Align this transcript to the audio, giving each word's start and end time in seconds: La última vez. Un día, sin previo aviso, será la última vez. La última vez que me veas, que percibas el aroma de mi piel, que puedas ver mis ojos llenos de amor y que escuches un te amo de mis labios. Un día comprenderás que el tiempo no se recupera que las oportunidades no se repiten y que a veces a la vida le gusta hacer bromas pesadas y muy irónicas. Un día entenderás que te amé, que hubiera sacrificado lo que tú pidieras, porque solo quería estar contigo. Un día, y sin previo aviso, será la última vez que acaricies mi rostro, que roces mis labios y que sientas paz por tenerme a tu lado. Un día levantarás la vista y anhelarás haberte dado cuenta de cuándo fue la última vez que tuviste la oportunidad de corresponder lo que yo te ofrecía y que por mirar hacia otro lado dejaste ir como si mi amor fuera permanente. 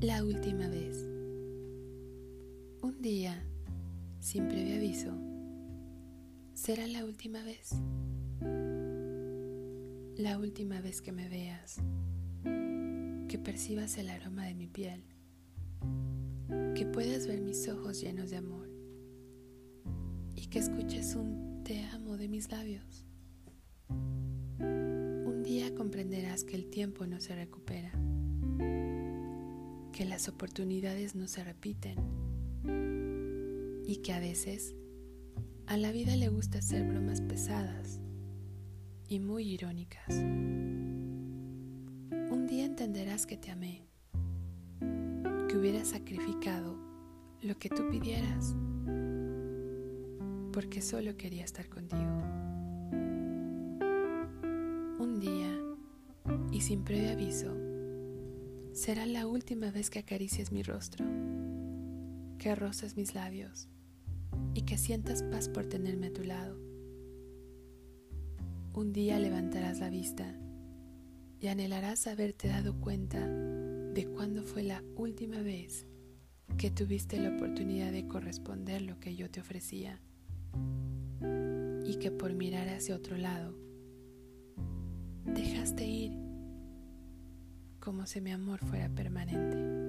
La 0.00 0.22
última 0.22 0.68
vez. 0.68 0.96
Un 2.82 3.02
día, 3.02 3.42
sin 4.20 4.46
previo 4.46 4.76
aviso, 4.76 5.10
será 6.54 6.86
la 6.86 7.04
última 7.04 7.42
vez. 7.42 7.72
La 10.16 10.38
última 10.38 10.80
vez 10.80 11.02
que 11.02 11.10
me 11.10 11.28
veas, 11.28 11.80
que 12.44 13.40
percibas 13.42 13.98
el 13.98 14.10
aroma 14.10 14.46
de 14.46 14.54
mi 14.54 14.68
piel, 14.68 15.02
que 16.76 16.86
puedas 16.86 17.26
ver 17.26 17.40
mis 17.40 17.68
ojos 17.68 18.00
llenos 18.00 18.30
de 18.30 18.36
amor 18.36 18.70
y 20.36 20.46
que 20.46 20.60
escuches 20.60 21.16
un 21.16 21.64
te 21.64 21.82
amo 21.86 22.16
de 22.16 22.28
mis 22.28 22.52
labios. 22.52 23.04
Un 24.60 25.42
día 25.42 25.74
comprenderás 25.74 26.44
que 26.44 26.54
el 26.54 26.70
tiempo 26.70 27.04
no 27.04 27.20
se 27.20 27.34
recupera 27.34 27.92
que 29.98 30.04
las 30.04 30.28
oportunidades 30.28 31.16
no 31.16 31.26
se 31.26 31.42
repiten 31.42 31.96
y 33.84 33.96
que 33.96 34.12
a 34.12 34.20
veces 34.20 34.76
a 35.66 35.76
la 35.76 35.90
vida 35.90 36.14
le 36.14 36.28
gusta 36.28 36.58
hacer 36.58 36.86
bromas 36.86 37.20
pesadas 37.20 37.98
y 39.08 39.18
muy 39.18 39.42
irónicas. 39.42 40.06
Un 42.10 42.46
día 42.48 42.64
entenderás 42.66 43.26
que 43.26 43.38
te 43.38 43.50
amé, 43.50 43.88
que 45.48 45.58
hubiera 45.58 45.84
sacrificado 45.84 46.78
lo 47.42 47.58
que 47.58 47.68
tú 47.68 47.88
pidieras, 47.90 48.54
porque 50.52 50.80
solo 50.80 51.16
quería 51.16 51.44
estar 51.44 51.68
contigo. 51.68 52.22
Un 55.00 55.18
día, 55.18 55.58
y 56.52 56.60
sin 56.60 56.84
previo 56.84 57.10
aviso, 57.10 57.67
será 58.78 59.06
la 59.06 59.26
última 59.26 59.72
vez 59.72 59.90
que 59.90 59.98
acaricies 59.98 60.52
mi 60.52 60.62
rostro, 60.62 61.04
que 62.38 62.54
roces 62.54 62.96
mis 62.96 63.12
labios 63.12 63.68
y 64.54 64.62
que 64.62 64.78
sientas 64.78 65.24
paz 65.24 65.48
por 65.48 65.66
tenerme 65.66 66.06
a 66.06 66.12
tu 66.12 66.22
lado. 66.22 66.56
Un 68.74 68.92
día 68.92 69.18
levantarás 69.18 69.80
la 69.80 69.90
vista 69.90 70.32
y 71.40 71.48
anhelarás 71.48 72.06
haberte 72.06 72.46
dado 72.46 72.80
cuenta 72.80 73.18
de 73.18 74.06
cuándo 74.14 74.44
fue 74.44 74.62
la 74.62 74.84
última 74.94 75.42
vez 75.42 75.84
que 76.56 76.70
tuviste 76.70 77.18
la 77.18 77.30
oportunidad 77.34 77.90
de 77.90 78.06
corresponder 78.06 78.82
lo 78.82 79.00
que 79.00 79.16
yo 79.16 79.28
te 79.28 79.40
ofrecía 79.40 80.00
y 81.84 81.96
que 81.96 82.12
por 82.12 82.32
mirar 82.32 82.68
hacia 82.68 82.94
otro 82.94 83.16
lado 83.16 83.58
dejaste 85.24 85.84
ir 85.84 86.27
como 87.88 88.04
si 88.04 88.20
mi 88.20 88.32
amor 88.32 88.60
fuera 88.66 88.90
permanente. 88.90 89.87